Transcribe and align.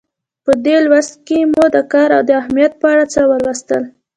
په 0.45 0.51
دې 0.65 0.77
لوست 0.85 1.13
کې 1.27 1.39
مو 1.51 1.63
د 1.75 1.77
کار 1.93 2.11
د 2.27 2.29
اهمیت 2.41 2.73
په 2.81 2.85
اړه 2.93 3.05
څه 3.13 3.21
ولوستل. 3.31 3.83